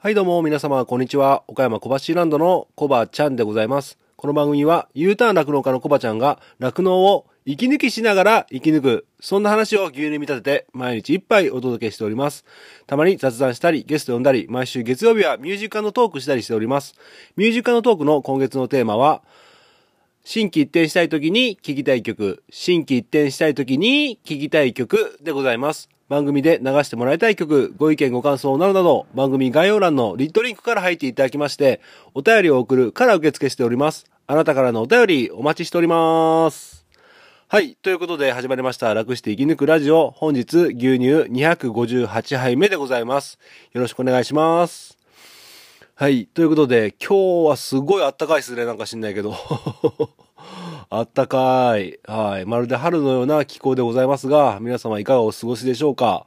[0.00, 1.42] はいどうも皆様こんにちは。
[1.48, 3.98] 岡山小橋ランドのコバちゃんでございます。
[4.14, 9.06] この番組は U ターン酪農家のコバちゃんが酪農を息抜きしながら生き抜く。
[9.18, 12.44] そんな話を牛乳に見立てて毎日一杯お届けしております。
[12.86, 16.94] たまに雑談したりゲスト呼んだり、毎週月曜日はミュージカルのトークしたりしております。
[17.34, 19.22] ミュージカルのトークの今月のテーマは、
[20.22, 25.88] 新規一転したい時に聴きたい曲、新規一転したい時に聴きたい曲でございます。
[26.08, 31.82] 番組で流してもらいたい曲、ご意見ご感想などなど、番組概要欄のリットリンクから入っていただきまして、
[32.14, 34.06] お便りを送るから受付しております。
[34.26, 36.86] あなたからのお便りお待ちしております。
[37.48, 37.76] はい。
[37.82, 38.92] ということで始まりました。
[38.94, 40.10] 楽して生き抜くラジオ。
[40.10, 43.38] 本日牛乳258杯目でございます。
[43.72, 44.96] よろしくお願いします。
[45.94, 46.26] はい。
[46.26, 48.64] ということで、今日はすごいあったかいですね。
[48.64, 49.34] なんか知んないけど。
[50.90, 51.98] あったかい。
[52.06, 52.46] はい。
[52.46, 56.26] まるで春のような気候でございますが、皆様いかがお過ごしでしょうか？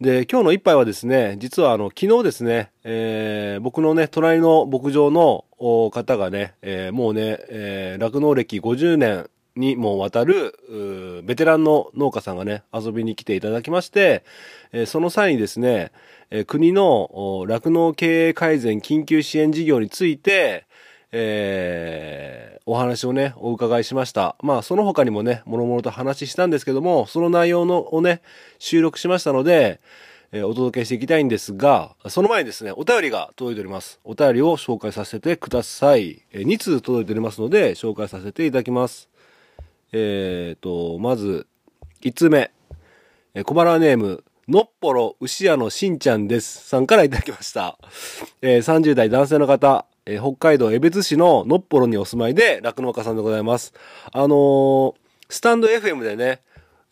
[0.00, 10.54] で、今日の一杯はですね、実はあの、昨日ですね、えー僕のね、隣の牧場の方がね、えーもうね、えー酪農歴50年にもわたる、
[11.26, 14.22] ベテランの農家さんがね、遊びに来ていただきまして、
[14.70, 15.90] えーその際にですね、
[16.30, 20.66] えー国のお酪農経営改善緊急支援事業について、
[21.12, 24.36] えーお話をね、お伺いしました。
[24.42, 28.20] まあ、その他にもね、もろもろと話したんですけども、その内容のをね、
[28.58, 29.80] 収録しましたので、
[30.32, 34.00] えーお届けしていきたいんですが、その前にですね、お便りが届いております。
[34.04, 36.22] お便りを紹介させてください。
[36.30, 39.08] えー2通届いておりますので、紹介させていただきます。
[39.92, 41.46] えーと、まず、
[42.02, 42.50] 1通目。
[43.32, 46.68] えー小腹ネーム、のっぽろ牛屋のしんちゃんです。
[46.68, 47.78] さんからいただきました。
[48.42, 53.74] えー30代男性の方、えー北海道江別市ののっぽろにお住まいで酪農家さんでございます。
[54.10, 54.94] あのー
[55.28, 56.40] スタンド FM でね、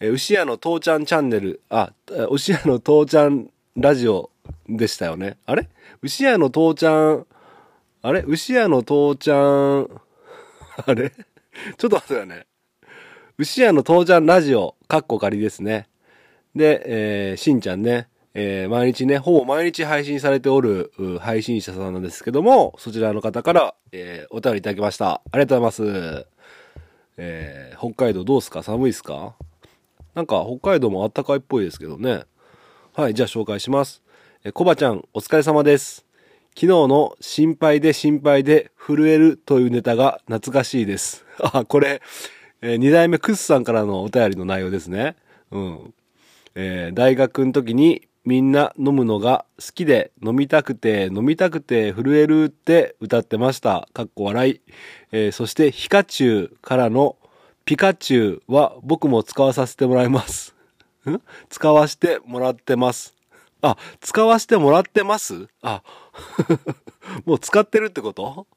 [0.00, 1.94] えー牛屋の父ちゃんチャンネル、あ、
[2.30, 4.30] 牛屋の父ちゃんラジオ
[4.68, 5.38] でしたよね。
[5.46, 5.70] あれ？
[6.02, 7.26] 牛屋の父ちゃん、
[8.02, 8.22] あれ？
[8.26, 9.88] 牛屋の父ちゃん、
[10.86, 11.10] あれ？
[11.10, 12.46] ちょっと待ってくださいね。
[13.38, 15.88] 牛屋の父ちゃんラジオ、かっこ仮ですね。
[16.54, 18.08] で、えーしんちゃんね、
[18.38, 25.22] えー毎日ね、ほぼ毎日配信されておる配信者さんなんですけども、そちらの方から、えーお便りいただきました。
[25.32, 26.26] ありがとうございます。
[27.16, 28.62] えー北海道どうすか？
[28.62, 29.36] 寒いですか？
[30.14, 32.24] なんか北海道もあったかいっぽいですけどね。
[32.92, 34.02] はい、じゃあ紹介します。
[34.44, 36.04] えー、コバちゃん、お疲れ様です。
[36.50, 41.24] 昨日の心配で心配で震えるというネタが懐かしいです。
[41.40, 42.02] あ、これ、
[42.60, 45.16] えー二代目クスさんからのお便りの内容ですね。
[45.50, 45.94] うん。
[46.54, 53.88] えー大学の時にみんな飲むのが好きで飲みたくて飲みたくて震えるって歌ってました。
[53.94, 54.60] かっこ笑い。
[55.12, 57.16] えーそしてヒカチュウからの
[57.64, 60.54] ピカチュウは僕も使わさせてもらいます。
[61.08, 61.20] ん？
[61.48, 63.14] 使わしてもらってます。
[63.62, 65.46] あ、使わしてもらってます？
[65.62, 65.82] あ、
[67.24, 68.48] もう使ってるってこと？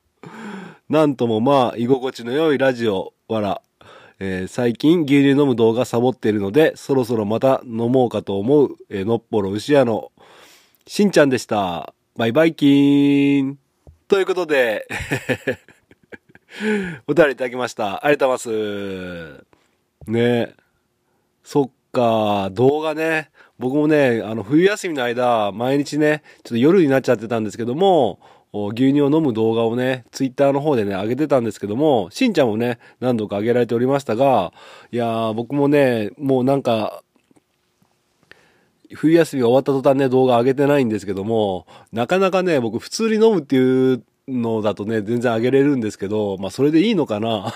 [0.89, 3.61] なんともまあ、居心地の良いラジオ、わら。
[4.19, 10.11] えー最近牛乳飲む動画サボっているので、そろそろまた飲もうかと思う、えーのっぽろ牛屋の
[10.87, 11.93] しんちゃんでした。
[12.17, 13.59] バイバイキーン。
[14.07, 14.87] ということで、
[17.07, 18.05] お便りいただきました。
[18.05, 18.55] ありがとうございま
[19.37, 19.45] す。
[20.07, 20.53] ね
[21.43, 23.29] そっか、動画ね。
[23.57, 28.19] 僕もね、あの、冬休みの間、毎日ね、ちょっと夜になっちゃってたんですけども、
[28.51, 34.53] 牛乳を飲む動画をね、ツイッターの方でね、上げてたんですけども、しんちゃんもね、何度か上げられておりましたが、
[34.91, 37.03] いやー、僕もね、もうなんか、
[38.95, 47.53] 冬休みが終わった途端ね、動画上げてないんですけども、なかなかね、僕普通に飲むっていうのだとね、全然上げれるんですけど、まあそれでいいのかな？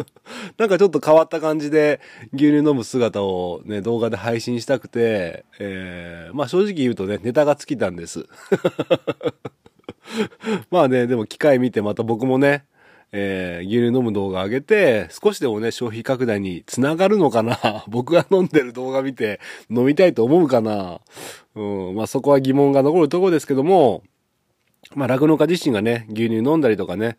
[0.56, 2.00] なんかちょっと変わった感じで
[2.32, 8.26] 牛乳飲む姿をね、動画で配信したくて、えー、まあ正直言うとね、ネタが尽きたんです。
[10.70, 12.64] まあね、でも機会見てまた僕もね、
[13.12, 17.84] えー牛乳飲む動画上げて、少しでもね、消費拡大につながるのかな。
[17.88, 21.00] 僕が飲んでる動画見て飲みたいと思うかな。
[21.54, 21.62] う
[21.92, 24.02] ん、まあそこは疑問が残るところですけども、
[24.94, 27.16] まあ酪農家自身がね、牛乳飲んだりとかね、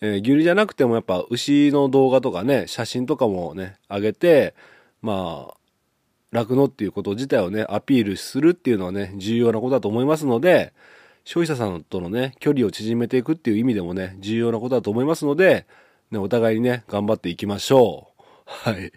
[0.00, 4.54] えー牛乳じゃなくてもやっぱ牛の動画とかね、写真とかもね、上げて、
[5.02, 5.56] まあ、
[6.32, 10.72] 酪農っていうこと自体をね、アピールするっていうのはね、重要なことだと思いますので、
[11.26, 15.66] 消費者さんとのね、距離を縮めていくっていう意味でもね、重要なことだと思いますので、
[16.12, 18.22] ね、お互いにね、頑張っていきましょう。
[18.46, 18.92] はい。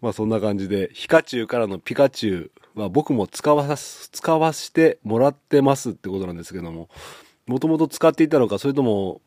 [0.00, 6.88] まあそんな感じで、ヒカチュウからのピカチュウは僕も使わす、使わしてもらってますってことなんですけども、
[7.46, 9.20] もともと使っていたのか、それとも、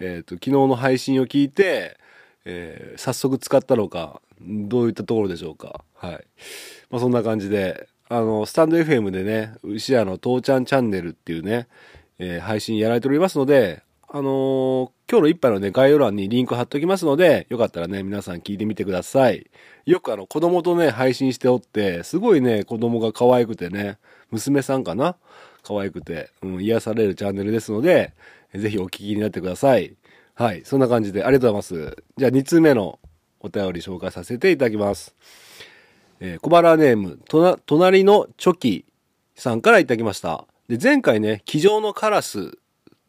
[0.00, 1.96] えっ、と、昨日の配信を聞いて、
[2.44, 5.84] えー早速使ったのか、どういったところでしょうか。
[5.94, 6.26] はい。
[6.90, 11.68] まあそんな感じで、あの、スタンド FM でね、牛屋の父ちゃんチャンネルっていうね、
[12.18, 19.50] えー、配信やられておりますので、あのー、今日の一杯のね、概要欄にリンク貼っときますので、よかったらね、皆さん聞いてみてください。
[19.86, 23.98] よくあの、子供とね、配信しておって、すごいね、子供が可愛くてね、
[24.30, 25.16] 娘さんかな？
[25.64, 28.12] 可愛くて、うん、癒されるチャンネルですので、
[28.54, 29.96] ぜひお聞きになってください。
[30.34, 32.04] はい、そんな感じでありがとうございます。
[32.18, 32.98] じゃあ2通目の
[33.40, 35.14] お便り紹介させていただきます。
[36.26, 38.86] えー、小腹ネーム、とな、隣のチョキ
[39.36, 40.46] さんからいただきました。
[40.68, 42.56] で、前回ね、机上のカラス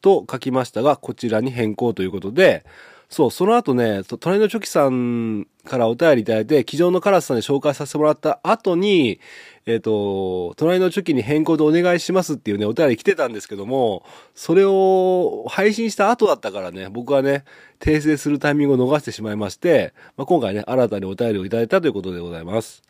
[0.02, 2.66] と書きましたが、こちらに変更ということで、
[3.10, 9.20] そう、その後ね、隣のチョキさんからお便りいただいて、机上のカラスさんで紹介させてもらった後に、
[9.66, 17.46] えっ、ー、と、隣のチョキに変更でお願いしますっていうね、お便り来てたんですけども、それを配信した後だったからね、僕はね、
[17.80, 22.84] 訂正するタイミングを逃してしまいまして、まあ、今回ね、新たにお便りをいただいたということでございます。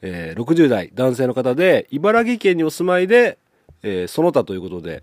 [0.00, 3.38] えー、60代男性の方で、茨城県にお住まいで、
[3.82, 5.02] えー、その他ということで、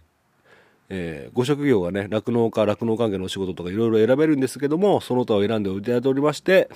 [0.90, 6.70] えー、ご職業がね、酪農家、酪農関係のお仕事とかいろいろ選べるんですけども、その他を選んでいただいておりまして、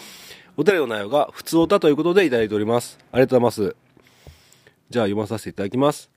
[0.57, 2.97] お便りの内容が普通おたということでいただいております。
[3.11, 3.75] ありがとうございます。
[4.89, 6.09] じゃあ読まさせていただきます。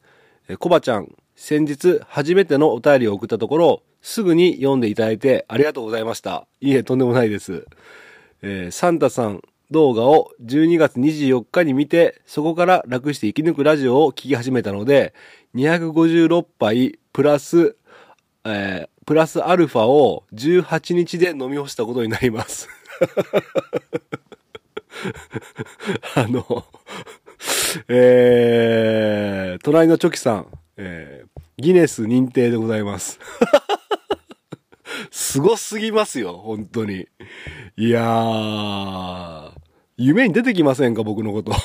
[0.49, 6.47] えコバちゃん、先日初めてのお便りを送ったところ、すぐに読んでいただいてありがとうございました。
[6.61, 7.67] いいえ、とんでもないです。
[8.43, 15.15] えー、サンタさん動画を12月24日に見て、そこから楽して生き抜くラジオを聞き始めたので、
[15.55, 17.77] 256杯プラス、
[18.45, 22.69] えー、プラスアルファを18日で飲み干したことになります。
[26.15, 26.65] あの、
[27.89, 30.47] えー、隣のチョキさん、
[30.77, 33.19] えー、ギネス認定でございます。
[35.11, 37.09] すごすぎますよ、本当に。
[37.77, 39.53] いやー、
[39.97, 41.53] 夢に出てきませんか、僕のこと。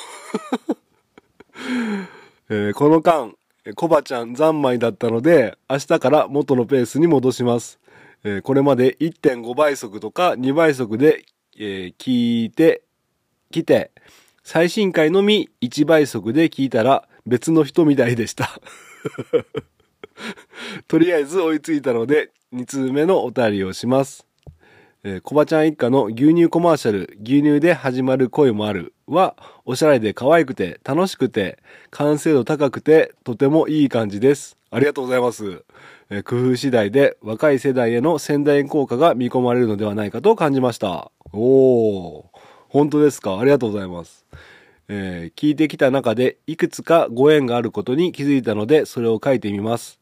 [2.50, 3.30] えー、この間、
[3.74, 7.78] コバちゃん三昧だったので、明日から元のペースに戻します。
[8.24, 11.24] えー、これまで1.5倍速とか2倍速で、
[11.56, 12.82] えー、聞いて、
[13.50, 13.90] 来て、
[14.42, 18.60] 最新回のみ1倍速で聞いたら別の人みたいでした。
[20.88, 24.27] とりあえず追いついたので、2通目のお便りをします。
[25.04, 31.58] えー、コバちゃん一家の牛乳コマーシャル、牛乳で始まる声もあるは、おしゃれで可愛くて、楽しくて、
[31.90, 34.56] 完成度高くて、とてもいい感じです。
[34.70, 35.62] ありがとうございます。
[36.10, 41.12] えー、工夫次第で若い世代への宣伝効果が見込まれるのではないかと感じました。
[41.32, 42.24] おー。
[42.68, 43.38] 本当ですか？
[43.38, 44.26] ありがとうございます。
[44.88, 50.00] えー、聞いてきた中でいくつかご縁があることに気づいたのでそれを書いてみます。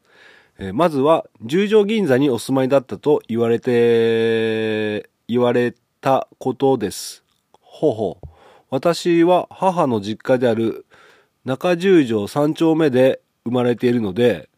[0.58, 7.24] えー、まずは十条銀座にお住まいだったと言われて、言われたことです。
[7.60, 8.28] ほうほう。
[8.70, 10.86] 私は母の実家である
[11.44, 14.48] 中十条三丁目で生まれているので、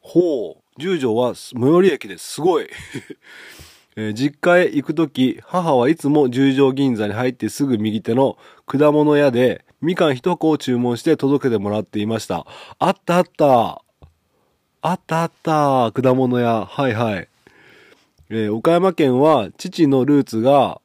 [0.00, 2.34] ほう、十条は最寄り駅です。
[2.34, 2.68] すごい。
[3.94, 12.46] えー、実家へ行くとき、母はいつも十条銀座に入ってすぐ右手の果物屋で、みかん一個を注文して届けてもらっていました。
[12.78, 13.84] あったあった。
[14.84, 15.92] あったあった。
[15.92, 16.66] 果物屋。
[16.66, 17.28] はいはい。
[18.30, 20.80] えー、岡山県は父のルーツが、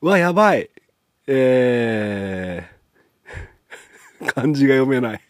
[0.00, 0.70] うわ、やばい。
[1.26, 5.20] えー、 漢字が読めない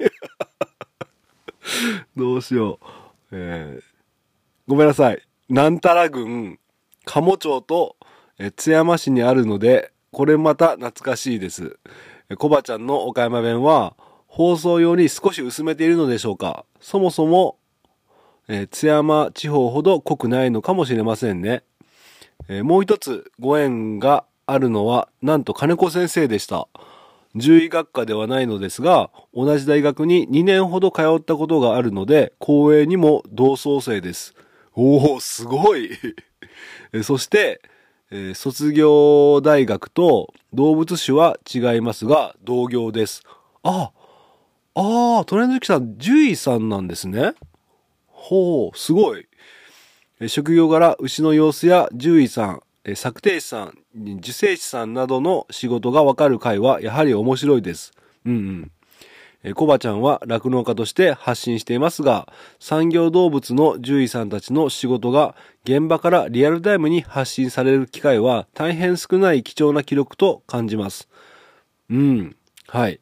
[2.17, 2.87] どうしよう。
[3.33, 3.83] えー、
[4.69, 5.21] ごめんなさい。
[5.49, 6.61] なんたら郡
[7.05, 7.97] 鴨町と
[8.39, 11.81] え津山市にあるので、これまた懐かしいです。
[12.39, 13.97] コバちゃんの岡山弁は
[14.37, 17.57] 放送用に少し薄めているのでしょうかそもそも、
[18.49, 21.63] え津山地方ほど濃くないのかもしれませんね。
[22.47, 26.69] えもう一つご縁があるのは、なんと金子先生でした。
[27.33, 34.35] 獣医学科ではないのですが、同じ大学に2年ほど通ったことがあるので、公営にも同窓生です。
[34.75, 35.93] おお、すごい
[37.03, 37.63] そして、
[38.11, 43.23] えー、卒業大学と動物種は違いますが、同業です。
[43.63, 43.93] あ、
[44.79, 47.33] ああ、トレンドキさん、獣医さんなんですね。
[48.09, 49.27] ほう、すごい。
[50.29, 53.79] 職業柄、牛の様子や獣医さん、え作庭師さん、
[54.19, 57.93] 受精師さんなどの仕事がわかる回はやはり面白いです。
[58.27, 58.71] うん
[59.45, 59.55] うん。
[59.55, 62.31] コバちゃんは酪農家として発信していますが、
[62.61, 71.09] 産業動物の獣医さんたちの仕事が現場からリアルタイムに発信される機会は大変少ない貴重な記録と感じます。
[71.89, 72.37] うん。
[72.69, 73.01] はい。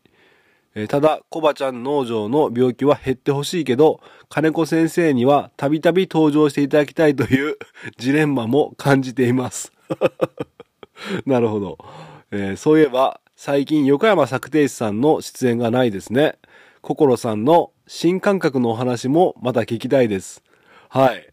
[0.77, 7.57] えただ、コバちゃん農場の病気は減ってほしいけど、金子先生にはたびたび登場していただきたいという
[7.97, 9.73] ジレンマも感じています。
[11.27, 11.79] なるほど。
[12.33, 16.39] えー、そういえば、最近横山作庭師さんの出演がないですね。
[16.81, 20.43] 心さんの新感覚のお話もまた聞きたいです。
[20.89, 21.29] はい。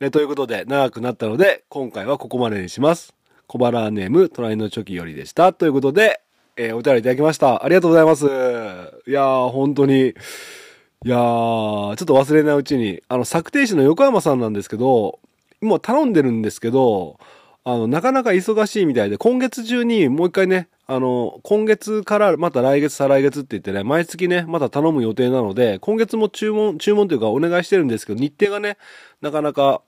[0.00, 3.14] でということで、長くなったので、今回はここまでにします。
[3.46, 5.52] 小腹ネーム、隣のチョキよりでした。
[5.52, 6.20] ということで、
[6.56, 7.64] えー、お便りいただきました。
[7.64, 8.81] ありがとうございます。
[9.06, 15.18] いやー、本当に、いやー、ちょっと忘れないうちに、あの、策定士の横山さんなんですけど、
[15.60, 17.18] 今頼んでるんですけど、
[17.64, 28.78] あの、なかなか忙しいみたいで、今月中にもう一回ね、あの、今月からまた来月、再来月って言ってね、毎月ね、また頼む予定なので、今月も注文、注文というかお願いしてるんですけど、日程がね、
[29.20, 29.82] なかなか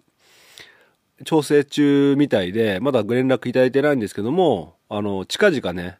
[1.24, 5.98] 調整中みたいで、まだご連絡いただいてないんですけども、あの、近々ね、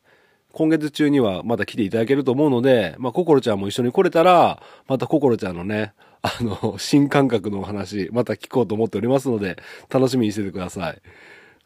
[0.54, 9.56] 今月中にはまた来ていただけると思うので、まあ、ココロちゃんも一緒に来れたら、またココロちゃんのね、あの、 新感覚のお話、また聞こうと思っておりますので、
[9.90, 11.02] 楽しみにしててください。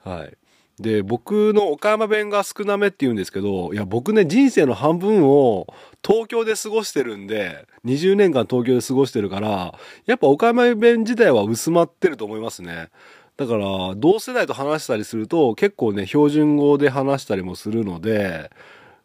[0.09, 0.37] はい。
[0.81, 5.67] で、僕の岡山弁が少なめって言うんですけど、いや、僕ね、人生の半分を
[6.07, 9.75] 東京で過ごしてるんで、20年間東京で過ごしてるから、
[10.07, 12.89] やっぱ岡山弁自体は薄まってると思いますね。
[13.37, 18.51] だから、同世代と話したりすると、結構ね、標準語で話したりもするので、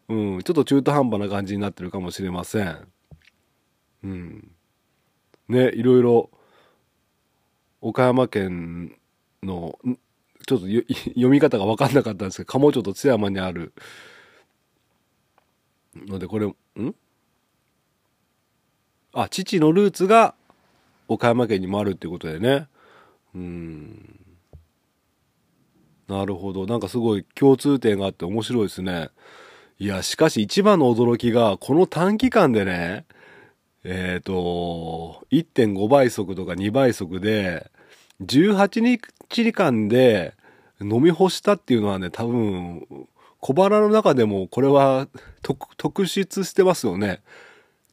[0.08, 2.88] うん、ちょっと中途半端な感じになってるかもしれません。
[4.04, 4.50] うん。
[5.48, 6.30] ね、いろいろ、
[7.80, 8.96] 岡山県
[9.42, 9.78] の、
[10.46, 10.66] ちょっと
[11.14, 13.72] 読み方が分かんなかったんですけど、鴨町と津山にある、
[15.94, 16.54] ので、これ、ん？
[19.12, 20.34] あ、父のルーツが
[21.08, 22.68] 岡山県にもあるっていうことでね。
[23.34, 24.20] うん。
[26.08, 26.66] なるほど。
[26.66, 29.10] なんかすごい共通点があって面白いですね。
[29.78, 33.06] いや、しかし一番の驚きが、この短期間でね、
[33.82, 37.70] えっ、ー、と、1.5倍速とか2倍速で、
[38.22, 38.80] 18
[39.28, 40.34] 日間で
[40.80, 42.86] 飲み干したっていうのはね、多分、
[43.40, 45.06] 小腹の中でもこれは
[45.42, 47.20] 特特筆してますよね。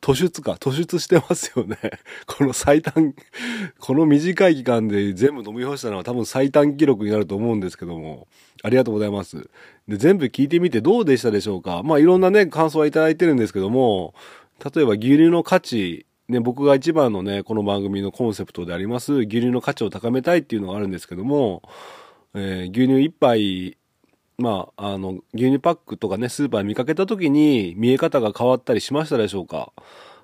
[0.01, 1.77] 突出か、突出してますよね。
[2.25, 3.13] この最短、
[3.79, 8.27] この短い期間で全部飲み干したのは多分最短記録になると思うんですけども、
[8.63, 9.49] ありがとうございます。
[9.87, 14.15] で、全部聞いてみてどうでしたでしょうかまあいろんなね、感想はいただいてるんですけども、
[14.75, 21.61] 例えば牛乳の価値、ね、僕が一番のね、この番組のコンセプトであります、牛乳の価値を高めたいっていうのがあるんですけども、
[22.33, 23.77] えー、牛乳一杯
[24.41, 29.71] まあ、あの、牛乳パックとかね、スーパー見かけた時に見え方が変わったりしましたでしょうか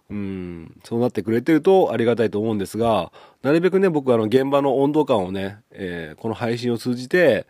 [0.09, 7.45] うん、そうなってくれてるとありがたいと思うんですが、なるべくね、僕あの、現場の温度感をね、えー、この配信を通じて、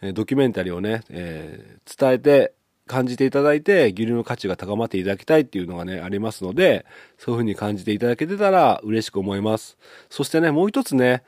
[0.00, 2.54] えドキュメンタリーをね、えー、伝えて、
[2.88, 6.84] 感じていただいて、牛乳の価値が高まっていただきたいっていうのがね、ありますので、
[7.18, 9.78] そういうふうに感じていただけてたら嬉しく思います。
[10.10, 11.22] そしてね、もう一つね、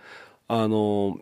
[0.48, 1.18] あの、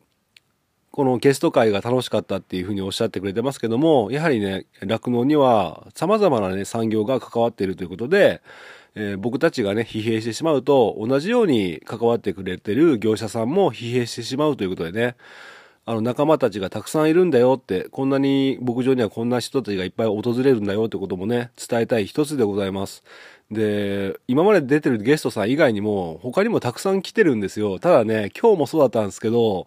[0.91, 8.43] このゲスト会が楽しかったっていうふうにおっしゃってくれてますけども、やはりね、酪農には様々なね、産業が関わっているということで、
[8.95, 15.17] えー、僕たちがね、疲弊してしまうと、同じように関わってくれてる業者さんも疲弊してしまうということでね、
[15.85, 23.05] あの仲間たちがたくさんいるんだよって、こんなに牧場にはこんな人たちがいっぱい訪れるんだよってこともね、伝えたい一つでございます。
[23.51, 27.79] で、今まで出てるゲストさん以外にも、他にもたくさん来てるんですよ。
[27.79, 29.67] ただね、今日もそうだったんですけど、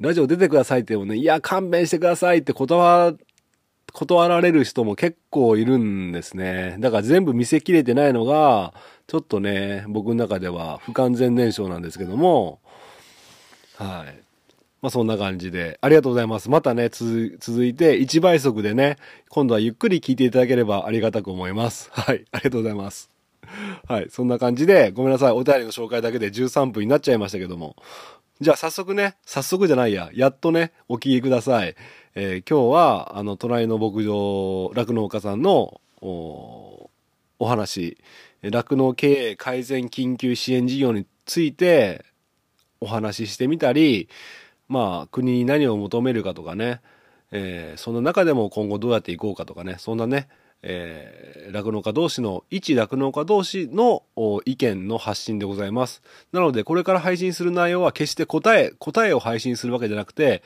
[0.00, 3.18] ラジオ出てくださいって言うもね、いや、勘弁してくださいって断、
[3.92, 6.76] 断られる人も結構いるんですね。
[6.80, 8.74] だから全部見せきれてないのが、
[9.06, 12.60] ちょっとね、僕の中では不完全燃焼なんですけども、
[13.76, 14.20] はい。
[14.82, 16.50] まあそんな感じで、ありがとうございます。
[16.50, 18.98] またね、続いて1倍速でね、
[19.30, 21.88] 今度はゆっくり聞いていただければありがたく思います。
[21.92, 22.26] はい。
[22.32, 23.08] ありがとうございます。
[23.88, 24.08] はい。
[24.10, 25.32] そんな感じで、ごめんなさい。
[25.32, 27.76] お便りの紹介だけで13分になっちゃいましたけども。
[28.38, 31.74] じゃあ早速ね、早速じゃないや、やっとね、お聞きください。
[32.14, 36.90] えー、今日は、あの、隣の牧場、酪農家さんの、お
[37.38, 37.96] お話、
[38.42, 42.04] 酪農経営改善緊急支援事業について
[42.80, 44.10] お話ししてみたり、
[44.68, 46.82] まあ、国に何を求めるかとかね、
[47.32, 50.28] えー、その中でも今後どうやっていこうかとかね、そんなね、
[50.62, 54.02] えー、酪農家同士の、一酪農家同士の
[54.44, 56.02] 意見の発信でございます。
[56.32, 60.42] なので、これから配信する内容は決して答え、答えを配信するわけじゃなくて、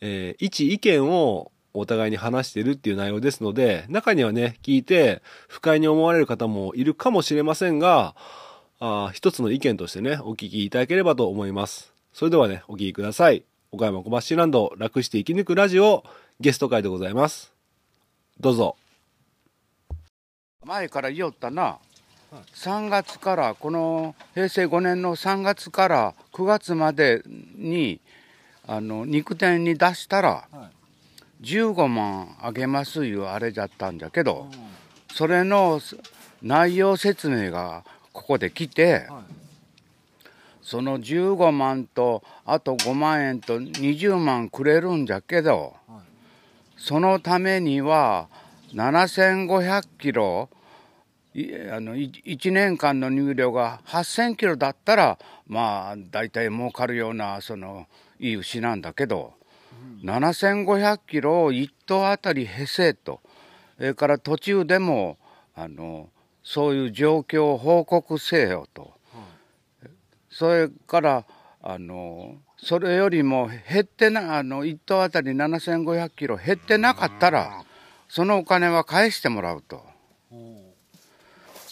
[0.00, 8.14] えー、一意見をお互いに話しているっていう内容ですので、中にはね、聞いて不快に思われる方もいるかもしれませんが、
[8.78, 11.92] あ一つの意見としてね、お聞きいただければと思います。
[12.12, 13.44] それではね、お聞きください。
[13.72, 16.04] 岡山小橋ランド楽して生き抜くラジオ
[16.40, 17.52] ゲスト会でございます。
[18.40, 18.76] どうぞ。
[20.66, 21.78] 前から言おったな、は
[22.32, 27.22] い、3月からこの平成5年の3月から9月まで
[27.56, 28.00] に
[28.66, 30.48] あの肉店に出したら
[31.40, 34.48] 15万あげますいうあれじゃったんじゃけど、
[35.14, 35.80] それの
[36.42, 39.06] 内容説明がここで来て、
[40.62, 45.76] その15万とあと5万円と20万くれるんじゃけど、
[46.76, 48.28] そのためには
[48.74, 50.48] 7500キロ
[51.70, 57.86] あの1年間の入量が8000キロだったらまあ大体儲かるようなその
[58.18, 59.34] いい牛なんだけど、
[60.02, 63.20] うん、7500キロを1頭あたりへせと。
[63.76, 65.18] それから途中でも
[65.54, 66.08] あの
[66.42, 68.94] そういう状況を報告せよと、
[69.82, 69.90] うん、
[70.30, 71.24] それから
[71.60, 77.64] あのそれよりも減ってなあの1頭あたり7500キロ減ってなかったら
[78.08, 79.84] そのお金は返してもらうと。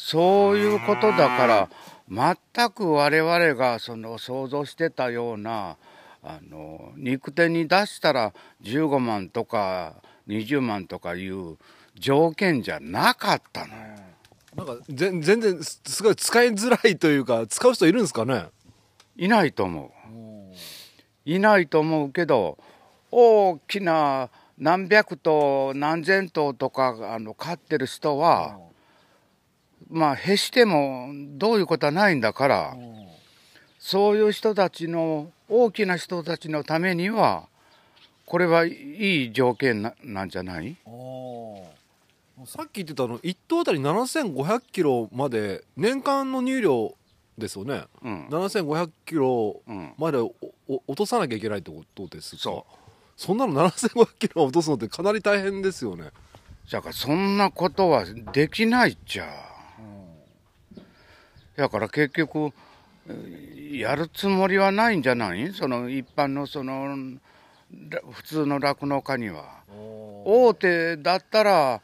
[0.06, 1.70] そういうことだから
[2.11, 5.78] 全く我々がその想像してたような
[6.23, 9.94] あの肉店に出したら15万とか
[10.28, 11.56] 20万とかいう
[11.94, 13.80] 条件じゃなかったのよ。
[14.54, 18.49] なんか全然すごい使いづらいというか使う人いるんですかね？
[19.16, 20.54] いないと思う。
[21.25, 22.58] いないと思うけど
[23.11, 28.58] 大きな何百頭何千頭とかあの飼ってる人は
[29.90, 32.76] まあ、へしてもどういうことはないんだから、
[33.78, 37.48] そういう人たちの、大きな人たちのためには、
[38.26, 40.76] これはいい条件ななんじゃない？
[42.46, 46.94] さっき言ってたの1頭あたり7500キロまで年間の入量
[47.38, 49.62] ですよね、うん、7500キロ
[49.98, 50.30] まで、うん、
[50.66, 52.42] 落とさなきゃいけないってことですか？
[52.42, 52.74] そう。
[53.16, 56.10] そんなの7500キロ落とすのってかなり大変ですよね。
[56.72, 59.26] だからそんなことはできないっちゃ
[61.56, 62.52] だから結局
[63.73, 65.52] やるつもりはないんじゃない？
[65.52, 66.96] その一般のその
[68.12, 69.62] 普通の酪農家には。
[70.26, 71.82] 大手だったら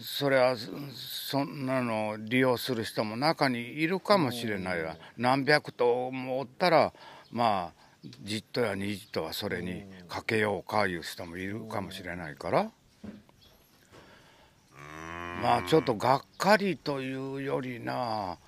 [0.00, 0.56] それは
[0.94, 4.96] そんなの利用する人も中にいるかもしれないわ。
[5.16, 6.92] 何百頭もおったら
[7.32, 12.70] まあ10頭や20頭はそれにかけようかいう人もいるかもしれないから。
[15.42, 18.38] まあちょっとがっかりというよりな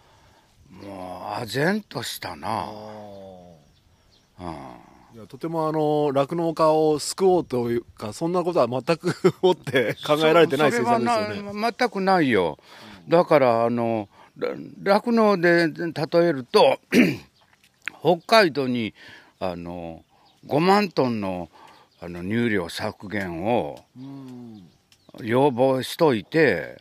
[0.71, 2.67] もう唖然としたな、
[4.41, 11.75] うん、いやとてもあの酪農家を救おうというかそんなことは全く持って考えられてない政策ですよね。
[11.79, 12.59] 全くないよ。
[13.09, 14.09] だからあの
[14.83, 16.79] 酪農で例えると
[18.01, 18.95] 北海道に
[19.41, 20.05] あの
[20.47, 21.51] 5万トンの
[22.03, 23.85] あの乳量削減を
[25.21, 26.81] 要望しといて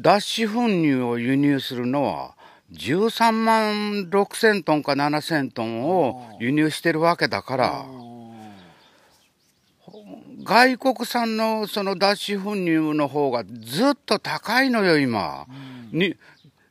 [0.00, 2.34] 脱脂粉乳を輸入するのは
[2.72, 7.86] 13万6千トンか7千トンを輸入してるわけだから
[10.44, 15.46] 外国産のその脱脂粉乳の方がずっと高いのよ今。
[15.92, 16.16] に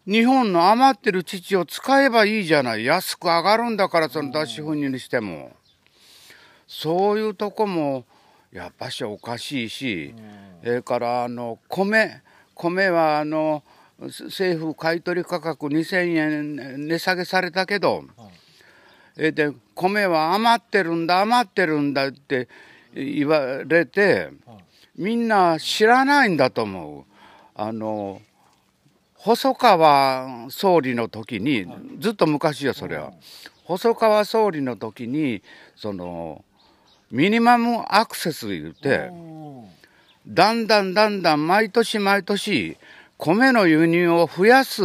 [0.07, 2.85] 日本の余ってる乳を使えばいいじゃない。
[2.85, 5.51] 安く上がるんだからその脱脂粉乳にしても。
[6.67, 8.05] そういうとこも
[8.51, 10.15] やっぱしおかしいし
[10.63, 12.21] それからあの米
[12.57, 13.63] 米はあの
[13.99, 18.03] 政府買取価格2000円値下げされたけど、
[19.17, 22.47] えで米は余ってるんだ余ってるんだって
[22.93, 24.29] 言われて、
[24.95, 27.03] みんな知らないんだと思う。
[27.55, 28.21] あの
[29.15, 31.65] 細川総理の時に
[31.99, 33.13] ずっと昔よそれは。
[33.63, 35.41] 細川総理の時に
[35.75, 36.45] その
[37.11, 39.09] ミニマムアクセス言うて
[40.27, 42.77] だんだんだんだん毎年毎年
[43.17, 44.83] 米の輸入を増やす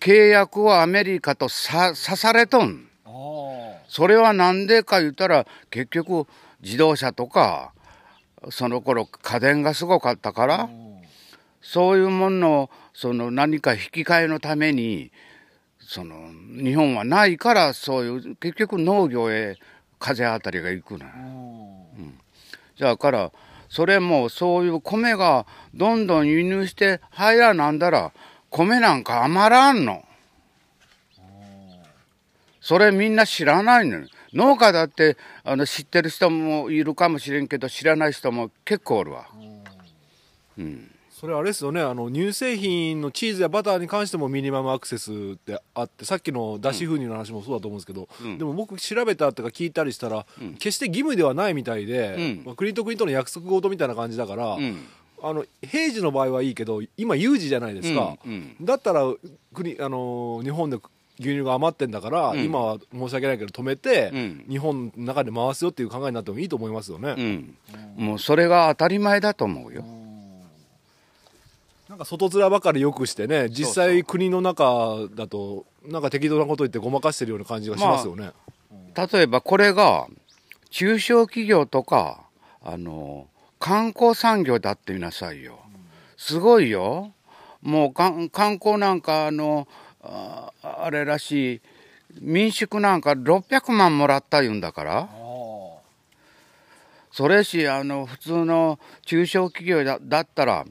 [0.00, 2.88] 契約をアメリカとさされとん。
[3.88, 6.26] それは何でか言ったら結局
[6.62, 7.72] 自動車とか
[8.50, 10.68] その頃家電がすごかったから
[11.60, 15.12] そういうものをその何か引き換えのために
[15.78, 19.56] その日本はないからそういう結局農業へ
[19.98, 21.10] 風当たりがいくのよ。
[21.14, 22.18] うん、
[22.78, 23.32] だから
[23.68, 28.12] それもそういう米がどんどん輸入して入らなんだら
[28.50, 30.04] 米なんか余らんの。
[32.60, 34.06] それみんな知らないのよ。
[34.32, 39.26] 農家だってあの知ってる人もいるかもしれんけど知らない人も結構おるわ。
[40.58, 52.42] うんそれあれですよねあの乳製品のチーズやバターに関してもミニマムアクセスってあってさっきの脱脂粉乳の話もそうだと思うんですけど、うん、でも僕調べたとか聞いたりしたら、うん、決して義務ではないみたいで、うん。
[52.44, 54.56] まあ、国と国との約束事みたいな感じだから、
[55.22, 58.16] あの平時の場合はいいけど今有事じゃないですか、
[58.60, 59.04] だったら
[59.54, 60.78] 国あの日本で
[61.20, 67.14] 牛乳が余ってんだから、うん、今は申し訳ないけど止めて、うん、日本の中で回すよっていう考えになってもいいと思いますよね、
[67.96, 69.84] うん、もうそれが当たり前だと思うよ、
[71.94, 78.32] なんか外面ばかりよくしてね実際国の中だとなんか適当なこと言ってごまかしてるような感じがしますよね、
[79.12, 80.08] 例えばこれが
[80.70, 82.24] 中小企業とか
[82.64, 83.28] あの
[83.60, 85.60] 観光産業だってみなさいよ。
[86.16, 87.12] すごいよ。
[87.62, 89.68] もう観光なんかあの
[90.02, 91.60] ああれらしい
[92.20, 95.08] 民宿なんか600万もらった言うんだから。
[97.12, 100.66] それしあの普通の中小企業だだったら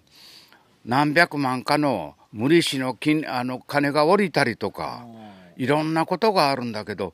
[0.86, 5.06] 何百万かの無利子の金あの金が下りたりとか
[5.58, 5.68] い。
[5.68, 7.14] ろんなことがあるんだけど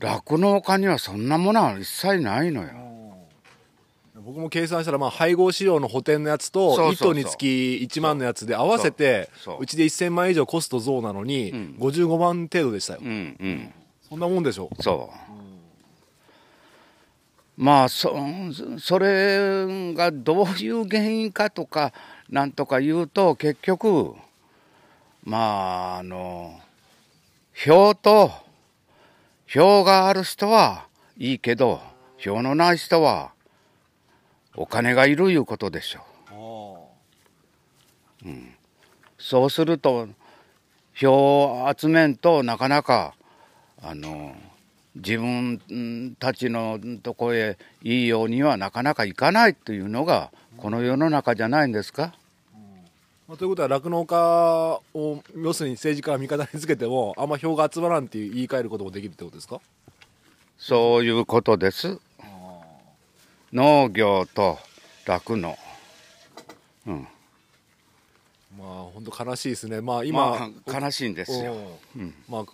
[0.00, 2.68] 酪農家にはそんなものは一切ないのよ。
[4.24, 13.00] 僕も計算したら、まあ、配合飼料の補填のやつと、1トンにつき1万のやつで合わせて、うちで1000万以上コスト増なのに、うん、55万程度でしたよ。
[13.04, 13.72] うんうん、
[14.08, 14.68] そんなもんでしょ？
[14.80, 15.10] そ
[17.58, 17.62] う。
[17.62, 18.12] まあそ
[18.78, 21.92] それがどういう原因かとか
[22.30, 24.14] なんとか言うと結局
[25.24, 26.58] まああの
[27.54, 28.30] 票と
[29.46, 30.86] 票がある人は
[31.16, 31.80] いいけど
[32.18, 33.32] 票のない人は
[34.56, 36.00] お金がいるいうことでしょ
[38.24, 38.28] う。
[38.28, 38.54] うん、
[39.18, 40.08] そうすると
[40.94, 43.14] 票を集めんとなかなか
[43.82, 44.34] あの
[44.96, 52.14] 自分たちのとこへいいようにはなかなかいかないというのがこの世の中じゃないんですか？
[53.28, 59.60] まあ、ということは酪農家を要するに政治家が味方につけてもあんま票が集まらんっていう言い換えることもできるってことですか？
[60.58, 61.98] そういうことです。
[63.52, 64.58] 農業と
[65.06, 65.58] 酪農。
[66.86, 67.08] うん。
[68.58, 69.80] まあ本当悲しいですね。
[69.80, 71.56] まあ今、まあ、悲しいんですよ。
[71.96, 72.44] うん、まあ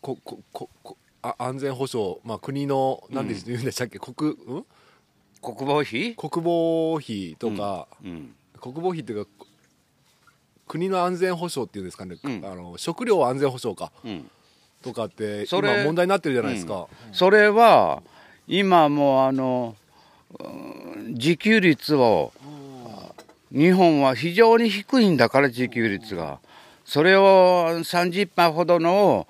[0.00, 4.64] ここここあ安全保障、まあ、国の何で言うんでしたっけ、うん、国、うん、
[5.42, 6.14] 国防費？
[6.14, 9.30] 国防費とか、うん、国防費っていうか
[10.68, 13.90] 国の安全保障っていうんですかね、あの食料安全保障か、
[14.82, 16.86] とかって今問題になってるじゃないですか。
[17.12, 18.02] それは
[18.46, 19.74] 今もうあの
[21.08, 22.32] 自給率を
[23.50, 26.38] 日本は非常に低いんだから自給率が。
[26.90, 29.28] それを30%ほどの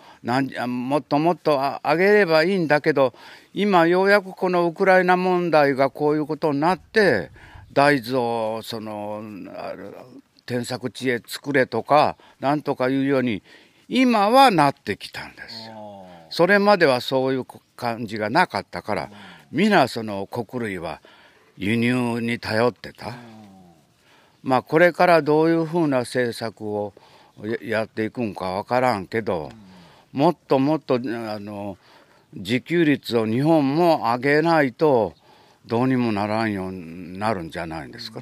[0.66, 3.12] もっともっと上げればいいんだけど
[3.52, 7.30] 今ようやくこのウクライナ問題がこういうことになって
[7.74, 9.22] 大豆をその
[10.46, 13.42] 添削地へ作れとかなんとかいうように
[13.90, 15.70] 今はなってきたんです。
[16.30, 17.46] それまではそういう
[17.76, 19.10] 感じがなかったから
[19.52, 21.02] 皆その穀類は
[21.58, 23.16] 輸入に頼ってた。
[24.42, 26.94] まあこれからどういうふうな政策を
[27.62, 29.50] やっていくんか分からんけど、
[30.12, 31.78] もっともっとあの
[32.34, 35.14] 自給率を日本も上げないと
[35.66, 38.20] どうにもならんようになるんじゃないんですか。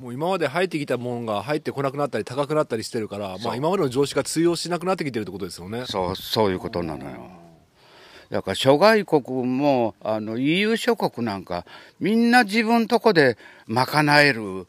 [0.00, 5.84] もう今まで入ってきたものが入ってこなくなったり高くなったりしてるから、まあ、今までの常識が通用しなくなってきてるってことですよね。
[5.86, 7.30] そうそういうことなのよ。
[8.30, 11.64] だから諸外国もあの EU 諸国なんか
[12.00, 14.66] みんな自分とこで賄える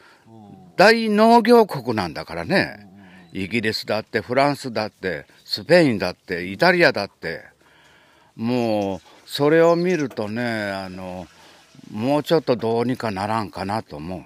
[0.78, 2.87] 大農業国なんだからね。
[3.34, 7.44] イギリスだってフランスだってスペインだってイタリアだって
[8.36, 11.28] もうそれを見るとねあの
[11.92, 14.26] もうちょっとどうにかならんかなと思うの。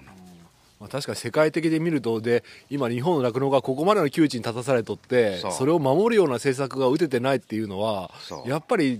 [0.79, 8.09] まあ、確かに世界的で見るとで今日本の酪農がここまでの窮地に立たされとってそれを守るような政策が打ててないっていうのは
[8.47, 8.99] やっぱり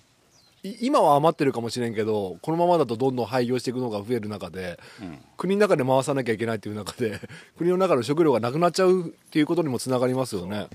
[0.63, 7.19] 今は余ってるかもしれんけどこのままだとどんどん廃業していくのが増える中で、うん、国の中で回さなきゃいけないっていう中で
[7.57, 10.67] 国の中の食料がなくなっちゃうっていうことにもつながりますよね。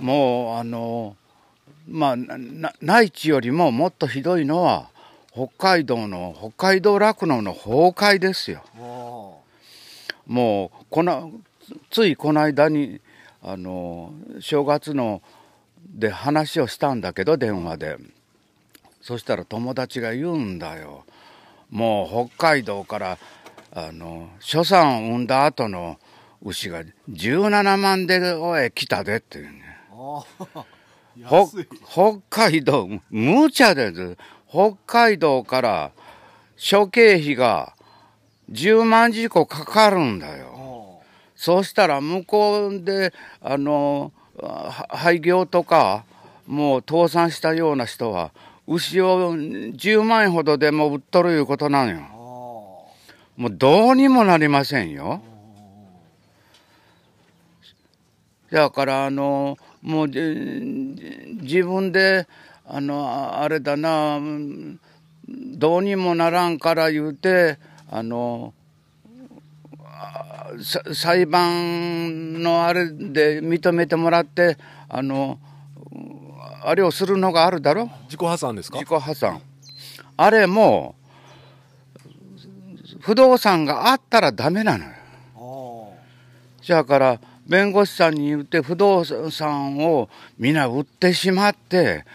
[0.00, 1.16] もうあの
[1.88, 2.16] まあ
[2.80, 4.90] 内地よりももっとひどいのは
[5.32, 8.62] 北海道の北海道酪農の崩壊ですよ。
[10.26, 11.32] もうこの
[11.90, 13.00] ついこの間に
[13.42, 15.22] あの正月の
[15.84, 17.98] で話をしたんだけど電話で。
[19.04, 21.04] そしたら友達が言うんだよ。
[21.68, 23.18] もう北海道から
[23.70, 25.98] あの初産を産んだ後の
[26.42, 29.62] 牛が17万でへ来たでっていうね
[31.86, 34.16] 北海道無茶です。
[34.48, 35.92] 北海道から
[36.56, 37.74] 諸経費が
[38.50, 41.02] 10万時個かかるんだよ。
[41.36, 43.12] そうしたら向こうで
[43.42, 44.14] あの
[44.88, 46.06] 廃業とか
[46.46, 48.32] もう倒産したような人は
[48.66, 52.00] 牛を10万円ほどでも売っとるいうことなんよ。
[53.36, 55.20] もうどうにもなりませんよ。
[58.50, 62.26] だからあのもう自分で
[62.64, 64.20] あのあれだな
[65.28, 67.58] どうにもならんから言うて
[67.90, 68.54] あの
[70.94, 74.56] 裁判のあれで認めてもらって
[74.88, 75.38] あの
[76.66, 77.90] あれをするのがあるだろ？
[78.04, 78.78] 自己破産ですか？
[78.78, 79.40] 自己破産。
[80.16, 80.94] あれも
[83.00, 84.90] 不動産があったらダメなのよ。
[86.62, 92.06] じゃから弁護士さんに言って不動産を皆売ってしまって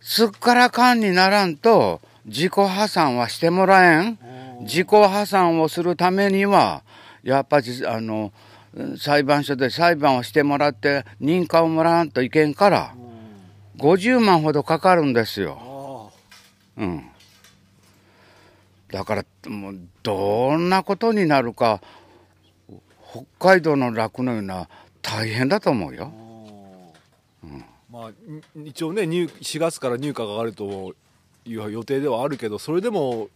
[0.00, 4.18] すっからかんにならんと自己破産はしてもらえん。
[4.60, 6.84] 自己破産をするためには
[7.24, 8.32] やっぱりあの
[8.96, 12.94] 裁判所で裁判をしてもらって認可をもらわんといけんから
[13.78, 16.12] 50万ほどかかるんですよ。
[16.76, 17.08] うん。
[18.90, 21.80] だからもうどんなことになるか
[23.10, 24.68] 北海道の酪農は
[25.00, 26.12] 大変だと思うよ。
[27.90, 28.10] まあ、
[28.54, 30.94] に一応ね入4月から入荷が上がると
[31.44, 33.28] いう予定ではあるけどそれでも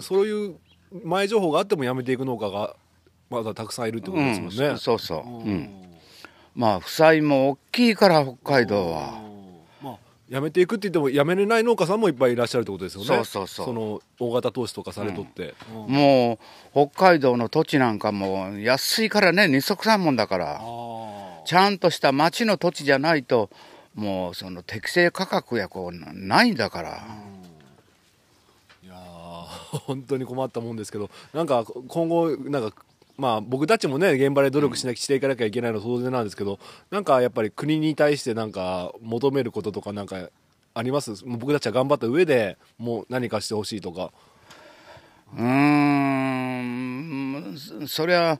[0.00, 0.56] そういう
[1.04, 2.74] 前情報があってもやめていく農家が
[3.28, 4.66] まだたくさんいるってことですもんね。
[4.68, 5.48] うん、そうそう。
[5.48, 5.70] うん。
[6.54, 9.27] まあ負債も大きいから北海道は。
[10.30, 13.06] まあ、やめていくって言ってもやめれない農家さんもいっぱいいらっしゃるってことですよね。
[13.06, 15.54] そうそうそうその大型投資とかされとって。
[15.74, 16.38] うんも
[16.74, 23.50] う北海道の土地なんかも安いからね二足三門だからあちゃんとした町の土地じゃないと
[23.94, 27.06] もうその適正価格やこうないんだから。
[28.82, 32.74] ーいやー 本当に困ったもんですけどなんか今後なんか
[33.18, 36.58] まあ僕たちもね現場で努力しなきしていかなきゃいけないのは当然なんですけど
[36.90, 40.30] なんかやっぱり国に対してなんか求めることとかなんか
[40.74, 41.12] あります？
[41.26, 44.12] 僕たちは頑張った上でもう何かしてほしいとか。
[45.36, 45.48] うーん。
[47.88, 48.38] それは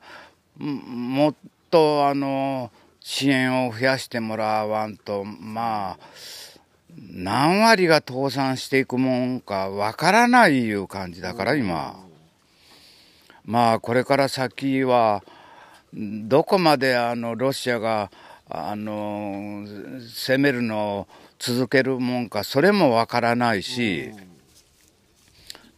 [0.61, 1.35] んもっ
[1.71, 5.99] とあの支援を増やしてもらわんとまあ
[6.97, 12.05] 何割が倒産していくもんかわからないいう感じだから今
[13.49, 15.25] まあこれから先は
[15.95, 18.11] どこまであのロシアが
[18.47, 19.65] あの
[20.01, 21.09] 攻めるのを
[21.39, 24.13] 続けるもんかそれもわからないし。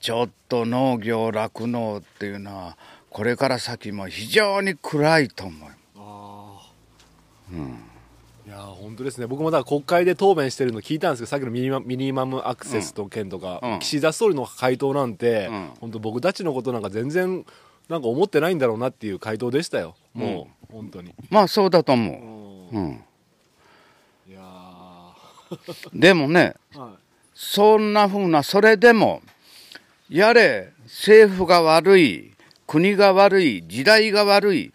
[0.01, 2.79] ちょっと農業酪農っていうのは
[3.11, 5.71] これから先も非常に暗いと思う。
[8.51, 9.29] いやー本当ですね。
[9.29, 13.79] 僕もだから国会で答弁してるの聞いたんですけどさっきのミニマミニマムアクセスと件とか、うん。
[13.79, 15.71] 岸田総理の回答なんて、うん。
[15.81, 17.47] 本当僕たちのことなんか全然
[17.89, 19.95] なんか思ってないんだろうなっていう回答でしたよ。
[20.15, 22.77] もう、本当に、まあそうだと思う。
[22.77, 22.81] ん。
[22.81, 22.83] う。
[22.83, 23.05] うん、
[24.29, 24.43] いや
[25.95, 26.91] でもねーはい。
[27.35, 29.23] そんなふうなそれでも
[30.09, 32.33] やれ政府が悪い
[32.67, 34.73] 国が悪い時代が悪い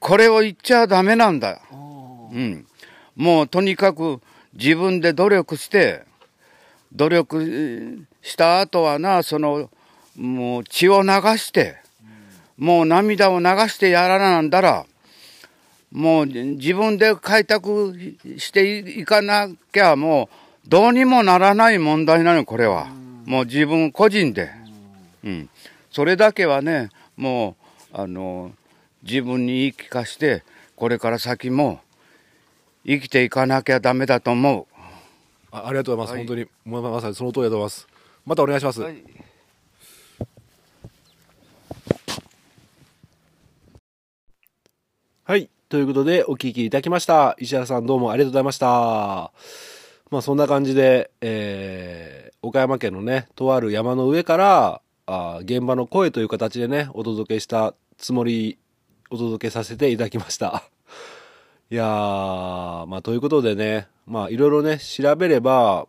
[0.00, 1.62] これを言っちゃダメなんだ。
[1.70, 2.66] うん、
[3.16, 4.20] もうとにかく
[4.54, 6.04] 自分で努力して
[6.94, 9.70] 努力した後はなその
[10.16, 11.76] もう血を流して
[12.58, 14.86] もう涙を流してやらなんだら
[15.90, 17.94] もう自分で開拓
[18.38, 20.30] していかなきゃも
[20.64, 22.86] うどうにもならない問題なのこれは。
[23.26, 24.50] もう自分個人で、
[25.22, 25.48] うん、
[25.90, 27.56] それだけはねも
[27.92, 28.50] うあの
[29.02, 30.42] 自分に言い聞かして
[30.74, 31.80] これから先も
[32.84, 34.66] 生きていかなきゃダメだと思
[35.50, 36.46] あありがとうございます、はい。
[36.46, 36.92] 本当に。
[36.92, 37.86] まさにその通りだと思います。
[38.24, 38.84] またお願いします、う。
[45.24, 45.50] はい。
[45.68, 47.36] ということでお聞きいただきました。
[47.38, 49.32] 石原さんどうもありがとうございました。
[50.10, 58.58] まあそんな感じで、えー岡山県のねとある山の上からあー現場の声という形でねお届けしたつもり
[59.10, 60.64] お届けさせていただきました
[61.72, 61.86] いやー
[62.86, 65.86] まあということでねまあいろいろね調べれば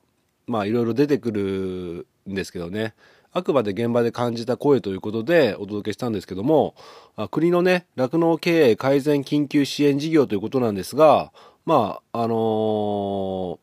[0.47, 2.93] まあいろいろ出てくるんですけどね。
[3.33, 6.73] あくまで現場で感じた声ということでお届けしたんですけども
[7.17, 11.33] あ国のね酪農経営改善緊急支援事業ということなんですが
[11.65, 13.57] まああのー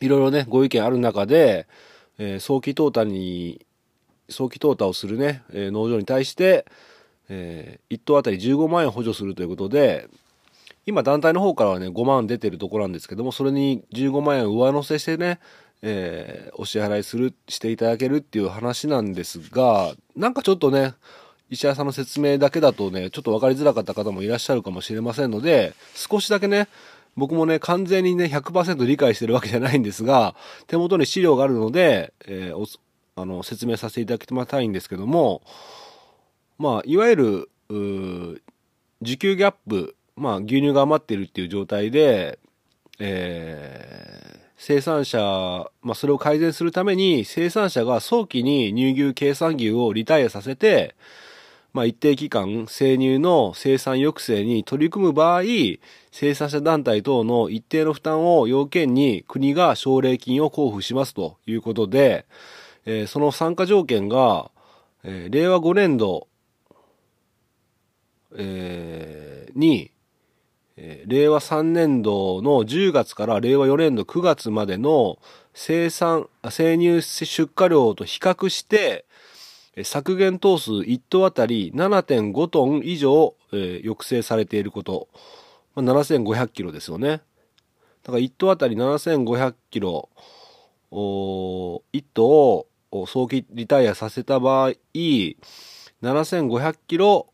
[0.00, 1.66] いろいろねご意見ある中で、
[2.16, 3.66] えー早期淘汰に
[4.30, 6.64] 早期淘汰をするね、えー農場に対して、
[7.28, 10.08] え1頭あたり15万円補助するということで
[10.86, 15.38] 今団体の方からはね5万出てるとこなんですけどもそれに15万円上乗せしてね、
[15.82, 20.94] えーお支払いするしていただけるっていう話なんですがなんかちょっとね
[21.48, 26.68] 石原さんの説明だけだとねちょっと分かりづらかった方もいらっしゃるかもしれませんので少しだけね
[27.16, 30.34] 僕もね完全にね100%理解してるわけじゃないんですが
[30.66, 32.66] 手元に資料があるので、えーお
[33.16, 35.42] あの説明させていただきたいんですけども
[36.58, 38.40] まあいわゆるうー
[39.02, 42.38] 需給ギャップ、まあ、牛乳が余ってるっていう状態で、
[42.98, 45.18] えー生産者、
[45.80, 50.94] まあ、それを改善するために生産者が早期に乳牛計算牛をリタイアさせて、
[51.72, 55.44] まあ、一定期間生乳の生産抑制に取り組む場合、
[56.12, 62.26] 生産者団体等の一定の負担を要件に国が奨励金を交付しますということで、
[62.84, 64.50] えー、その参加条件が、
[65.04, 66.28] えー、令和5年度、
[68.36, 69.90] えー、に、
[71.06, 75.18] 令和3年度の10月から令和4年度9月までの
[75.52, 79.04] 生産、生乳出荷量と比較して、
[79.84, 85.08] 削減頭数1頭あたり7.5トン以上、えー、抑制されていること。
[85.74, 87.20] まあ、7500キロですよね。
[88.02, 90.08] だから1頭あたり7500キロ、
[90.90, 97.32] お1頭を早期リタイアさせた場合、7500キロ、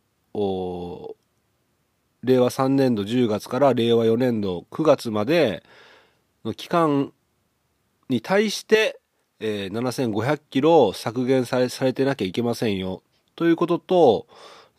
[2.22, 5.62] 令和3年度10月から令和4年度9月まで
[6.44, 7.12] の期間
[8.08, 8.98] に対して、
[9.40, 13.02] えー、7500キロ削減されされてなきゃいけませんよ。
[13.34, 14.26] ということと、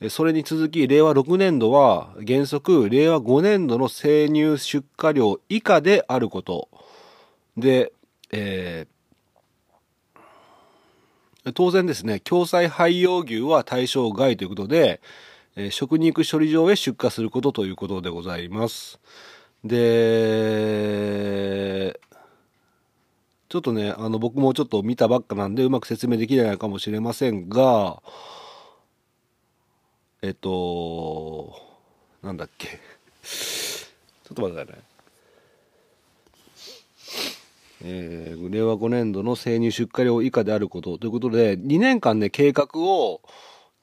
[0.10, 6.70] それに続き、令和6年度は原則、令和5年度の生乳出荷量以下であること。
[7.58, 7.92] で、
[8.32, 15.02] えー、当然ですね、共済廃用牛は対象外ということで、
[15.60, 19.00] え、食肉処理場へ出荷することということでございます。
[19.64, 19.80] で、
[23.50, 28.04] ちょっとね、あの、僕もちょっと見たばっかなんで、うまく説明できないかもしれませんが、
[30.22, 31.60] えっと、
[32.22, 32.68] なんだっけ。
[32.68, 34.84] ちょっと待ってくださいね。
[37.84, 43.22] えー、令和5年度の生乳出荷量以下であることということで、2年間ね、計画を、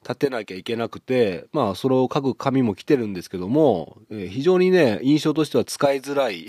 [0.07, 6.45] 立てなきゃいけなくて、まあ、それを書く紙も来てるんですけども、えー、非常にね、印象としては使いづらい。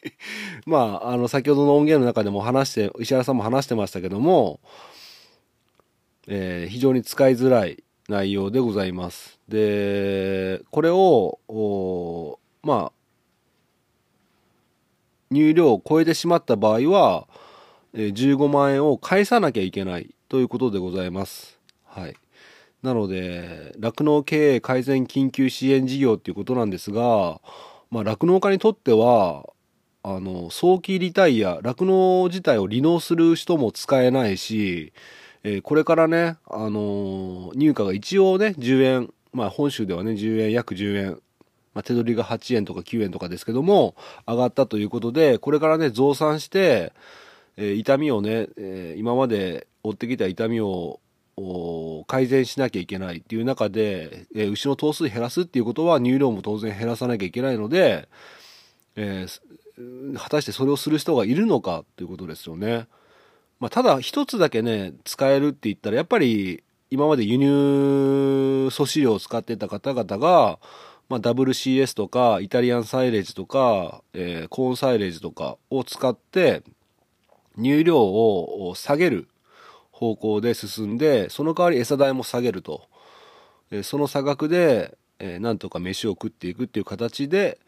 [0.64, 4.60] まあ、あの、先ほどの音源の中でも話して、石原さんも話してましたけども、
[6.26, 9.38] えー、非常に使いづらい内容でございます。
[9.46, 12.92] で、これを、まあ、
[15.30, 17.28] 入量を超えてしまった場合は、
[17.92, 21.58] え、15万円を返さなきゃいけないということでございます。
[21.84, 22.16] はい。
[22.82, 27.40] なので、酪農経営改善緊急支援事業っていうことなんですが、
[27.90, 29.48] まあ、酪農家にとっては、
[30.02, 34.92] あの、早期リタイア、酪農自体を離農する人も使えないし、
[35.42, 41.10] えー、これからね、あのー、入荷が一応ね、10円、まあ本州ではね、10円、約10円、
[41.74, 46.92] まあ、手取りが8円とか9円とかですけども、上がったということで、これからね、増産して、
[47.56, 51.00] えー、痛みをね、え、今まで追ってきた痛みを
[52.06, 58.08] 改善しなきゃいけないっていう中で、えー、牛の頭数減らすっていうことは乳量も当然減らさなきゃいけないので、
[58.96, 62.86] えー、果たしてそれをする人がいるのかっていうことですよね。
[63.60, 70.58] まあ、ただ一つだけね、使えるって言ったら、やっぱり今まで輸入素飼料を使ってた方々が、
[71.08, 76.62] まあ、WCS とかイタリアンサイレージとか、えー、コーンサイレージとかを使って
[77.56, 79.28] 乳量を下げる
[79.96, 82.82] 方向で進んで、その代わり餌代も下げると。
[83.70, 87.58] えその差額で、えー、なんとか飯を食っていくっていう形で、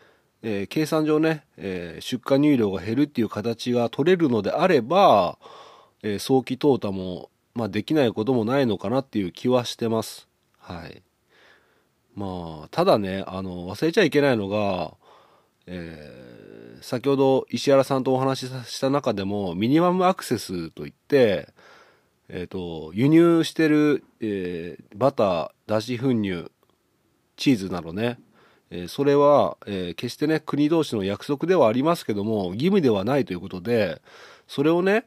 [0.42, 5.38] え、計算上ね、え、出荷乳量が減るっていう形が取れるのであれば、
[6.02, 10.28] え、早期淘汰も、まあ、できないこともないのかなっていう気はしてます。
[10.58, 11.02] はい。
[12.14, 14.92] まあ、ただね、あの、忘れちゃいけないのが、
[15.66, 21.48] えー、先ほど石原さんとお話しした中でも、ミニマムアクセスといって、
[22.28, 26.50] え、ー、と、輸入してる、えー、バター、脱脂粉乳、
[27.36, 28.18] チーズなどね、
[28.70, 34.02] えー、それは、え決してね、国同士の約束ではありますけども、義務ではないということで、
[34.46, 35.06] それをね、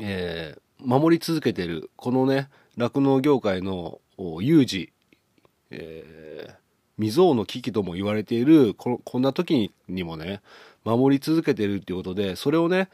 [0.00, 4.00] え守り続けてる、このね、酪農業界の
[4.40, 4.92] 有事、
[5.70, 6.54] え
[6.98, 10.42] 未曾有の危機とも言われているこ、こんな時にもね、
[10.84, 12.88] 守り続けてるっていうことで、それをね、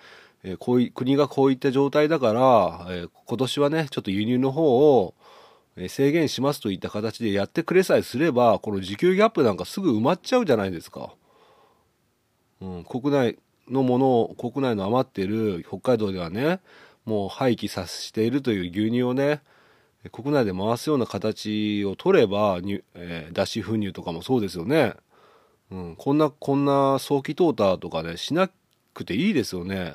[0.44, 5.14] えこうい国がこういった状態だから、え今年はね、ちょっと輸入の方を
[5.88, 11.14] 制限しますといった形でやってくれさえすれば、この需給ギャップなんかすぐ埋まっちゃうじゃないですか。
[12.60, 16.60] うん、国内のものを、国内の余ってる北海道ではね、
[17.04, 19.42] もう廃棄させているという牛乳をね、
[20.12, 22.58] 国内で回すような形を取れば、
[22.94, 24.94] えー、脱脂粉乳とかもそうですよね。
[25.70, 28.50] うん、こんな、こんな早期淘汰とかね、しな
[28.92, 29.94] くていいですよね。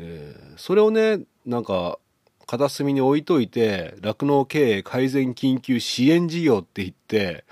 [0.00, 1.98] えー、それをねなんか
[2.46, 7.44] 片隅に置いといて酪農経営改善緊急支援事業って言って、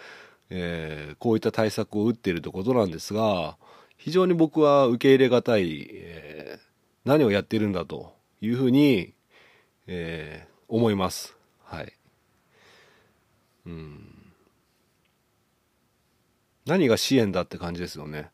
[0.49, 3.57] えー、こういった対策を打っているということなんですが
[3.99, 6.61] 非常に僕は受け入れがたい、えー、
[7.05, 9.15] 何をやってるんだというふうに、
[9.87, 11.37] えー、思います。
[11.65, 11.93] はい。
[13.67, 14.33] うん。
[16.67, 18.31] 何が支援だって感じですよね。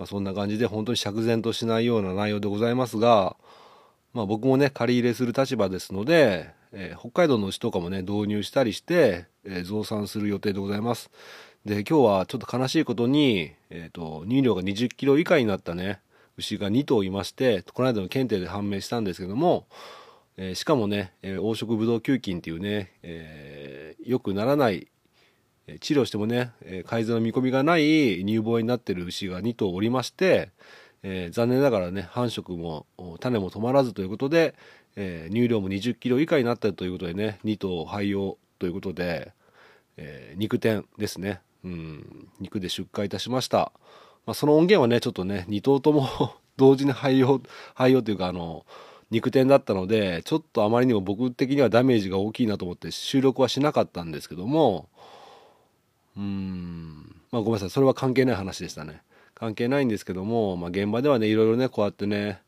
[0.00, 3.36] まあそんな感じで本当に釈然としないような内容でございますが、
[4.14, 11.10] まあ僕もね、借り入れする立場ですので、えー北海道の牛とかもね、導入したりして、えー増産する予定でございます。
[11.66, 16.00] で、今日はちょっと悲しいことに、えっ、と、乳量が20キロ以下になったね、
[16.38, 19.66] 牛が2頭いまして、この間の検定で判明したんですけども、
[20.38, 24.88] えーしかもね、えー黄色ブドウ球菌っていうね、えー良くならない、
[25.80, 26.52] 治療してもね、
[26.86, 30.50] 改善の見込みがない乳房になってる牛が2頭おりまして、
[31.02, 32.86] えー残念ながらね繁殖も
[33.20, 34.54] 種も止まらずということで、
[34.96, 39.32] えー乳量も20キロ以下になったということでね2頭廃用ということで、
[39.96, 43.72] えー肉天ですね、うん、肉で出荷いたしました、
[44.26, 46.08] まあ、その音源はねちょっとね2頭とも
[46.56, 47.40] 同時に廃用
[47.74, 48.66] 廃用というかあの
[49.10, 54.88] 肉天だったのでちょっとあまりにも僕的にはダメージが大きいなと思って収録はしなかったんですけども
[56.20, 57.16] うん。
[57.32, 57.70] まあごめんなさい。
[57.70, 59.02] それは関係ない話でしたね。
[59.40, 62.42] 関係ないんですけども、まあ、現場ではねいろいろねこうやってね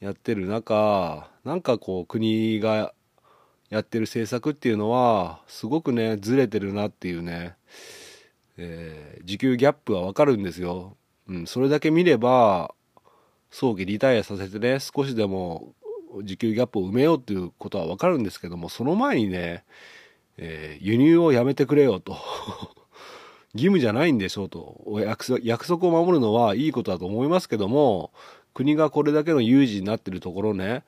[0.00, 2.92] やってる中なんかこう国が
[3.70, 7.54] やってる政策っていうのはすごくねずれてるなっていうね、
[8.56, 10.96] えー時給ギャップはわかるんですよ、
[11.28, 12.74] うん、それだけ見れば
[13.52, 15.74] 早期リタイアさせてね少しでも
[16.24, 19.62] 時給ギャップを埋めようっていうことはわかるんですけどもその前にね、
[20.38, 22.16] えー輸入をやめてくれよと。
[23.54, 25.00] 義務じゃないんでしょうと。
[25.04, 28.10] 約束約束を守るのはいいことだと思いますけども
[28.54, 30.84] 国がこれだけの有事になってるところね、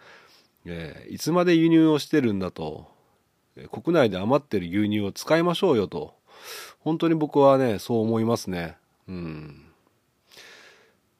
[0.64, 2.86] えーいつまで輸入をしてるんだと、
[3.70, 6.14] 国内で余ってる牛乳を使いましょうよと
[6.80, 8.76] 本当に僕はねそう思いますね。
[9.08, 9.66] うん。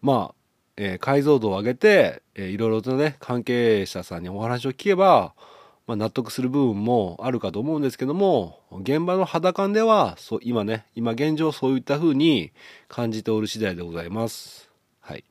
[0.03, 0.35] まあ、
[0.77, 5.35] えー解像度を上げて、えーいろいろとね関係者さんにお話を聞けば、
[5.87, 12.53] まあ、納得する部分もあるかと思うんですけども現場の肌感ではそう今ね今現状そういった風に
[12.89, 14.71] 感じておる次第でございます。
[15.01, 15.25] はい、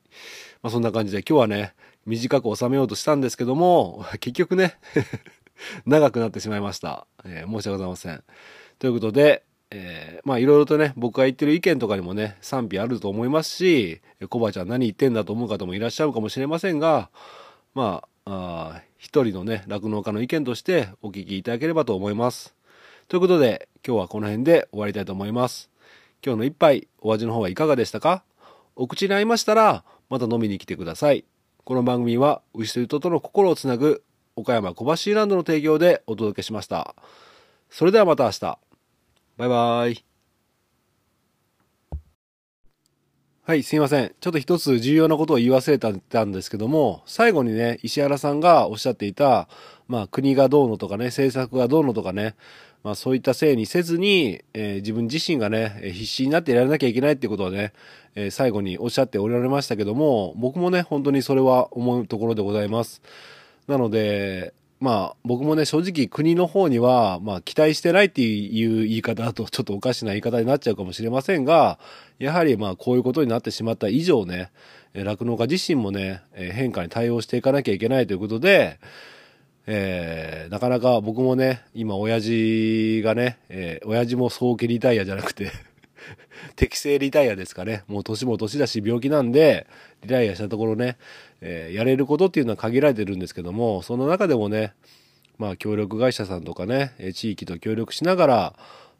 [0.62, 1.74] まあ、そんな感じで今日はね
[2.06, 4.78] 短く収めようとしたんですけども 結局ね
[5.86, 8.22] 長くなってしまいました、えー申し訳ございません。
[8.78, 17.10] ということでえーまあいろいろとね僕が言ってる意見とかにもね賛否あると思いますしコバちゃん何言ってんだと思う方もいらっしゃるかもしれませんが
[17.74, 18.08] まあ
[18.96, 22.54] 一人のね酪農家の意見としてお聞きいただければと思います。
[23.08, 25.70] ということで今日はこの辺で終わりたいと思います。
[26.24, 28.24] 今日の一杯お味の方はいかがでしたか？
[28.76, 31.24] お口に合いましたらまた飲みに来てください。
[31.64, 34.02] この番組は牛と人との心をつなぐ
[34.36, 36.94] 岡山小橋ランドの提供でお届けしました。
[37.70, 38.58] それではまた明日。
[39.36, 40.13] バイバイ。
[43.46, 44.14] はい、すいません。
[44.20, 49.50] ちょっと一つ重要なことを言い忘れたんですけども、最後にね、石原さんがおっしゃっていた、
[49.86, 52.36] まあ国がどうのとかね、政策がどうのとかね、
[52.82, 57.74] まあそういったせいにせずに、えー自分自身がね、必死になってやらなきゃいけないってことをね、
[58.14, 63.02] えー最後におっしゃっておられましたけども、僕もね、本当にそれは思うところでございます。
[63.68, 71.78] なので、まあ僕もね、正直国の方には、まあ期待してないっていう言い方だとちょっとおかしな言い方になっちゃうかもしれませんが、
[72.18, 74.50] やはりまあこういうことになってしまった以上ね、
[74.94, 78.78] 酪農家自身もね、変化に対応していかなきゃいけないということで、
[79.66, 85.50] えーなかなか僕もね、今親父がね、えー親父も早期リタイアじゃなくて、
[86.56, 87.84] 適正リタイアですかね。
[87.88, 89.66] もう年も年だし病気なんで、
[90.02, 90.96] リタイアしたところね、
[91.40, 94.74] えーやれることっていうのは限られてるんですけども、その中でもね、
[95.38, 98.54] まあ協力会社さんとかね、地域と協力しながら、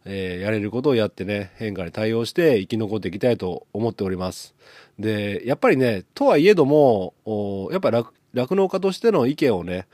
[0.05, 4.55] えーやれることをやってね、変化に対応して生き残っていきたいと思っております。
[4.99, 7.15] で、やっぱりね、とはいえども、
[7.73, 9.87] やっぱ酪酪農家としての意見をね、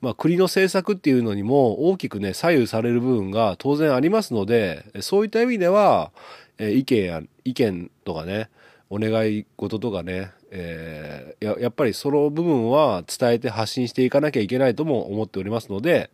[0.00, 6.12] まあ、国の政策っていうのにも大きくね、左右される部分が当然ありますので、そういった意味では、
[6.58, 8.50] えー意見や、意見とかね、
[8.90, 16.10] お願い事とかね、えーややっぱりその部分は伝えて発信していかなきゃいけないとも思っておりますので、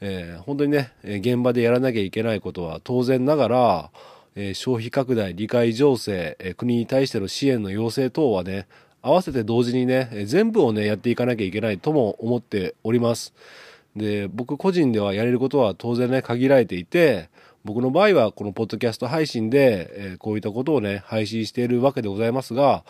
[0.00, 3.90] えー本当にね、現場でやらなきゃいけないことは当然ながら、
[4.34, 8.66] えー消費拡大、理解情勢、えー国に対しての支援の要請等はね、
[9.00, 13.34] 合わせて同時にね、全部をね、やっていかなきゃいけないとも思っております。
[13.96, 17.28] で、僕個人ではやれることは当然ね、限られていて、
[17.64, 22.84] 僕の場合はこのポッドキャスト配信で、えーこういったことをね、配信しているわけでございますが、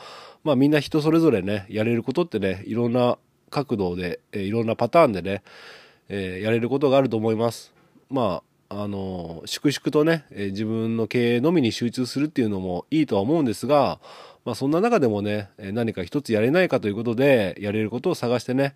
[0.44, 3.18] まあみんな人それぞれね、やれることってね、いろんな
[3.50, 5.42] 角度で、えーいろんなパターンでね、
[6.08, 7.72] えーやれることがあると思います。
[8.08, 14.00] まあ、あの粛々とね、え自分の経営のみに集中するっていうのもいいとは思うんですが、
[14.46, 18.74] まあそんな中でもね、何か一つやれないかということで、やれることを探してね、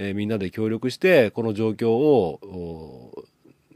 [0.00, 3.24] えみんなで協力して、この状況を、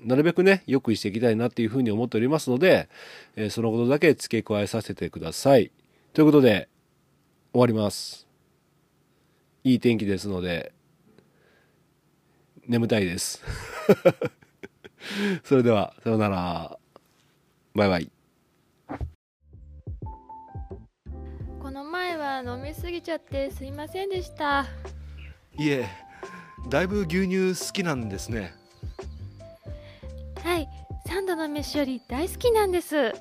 [0.03, 2.89] なるべくね、良くしていきたいなっていうふうに思っておりますので、
[3.37, 5.71] えーそのことだけ付け加えさせてください。
[6.13, 6.69] ということで、
[7.53, 8.27] 終わります。
[9.63, 10.73] いい天気ですので、
[12.67, 13.43] 眠たいです。
[15.45, 16.79] それでは、さようなら。
[17.75, 18.11] バイバイ。
[21.61, 24.67] この前は飲みすぎちゃってすいませんでした
[25.57, 25.87] いえ、
[26.69, 28.60] だいぶ牛乳好きなんですね。
[30.45, 30.69] はい
[31.07, 33.13] 三度の飯より大好きなんです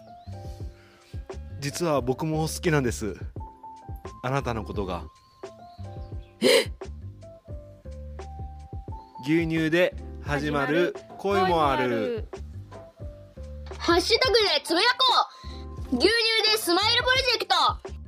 [1.60, 3.18] 実は僕も好きなんです。
[4.24, 5.04] あなたのことが。
[9.26, 12.30] 牛乳で始まる恋もある。
[13.78, 15.06] ハッシュタグでつぶやこ
[15.92, 17.99] う牛乳でスマイルプロジェクト